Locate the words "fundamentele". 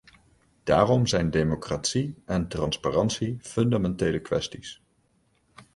3.41-4.19